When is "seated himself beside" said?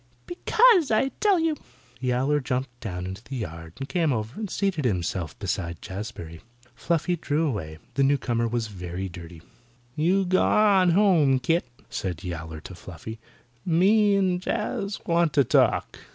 4.49-5.79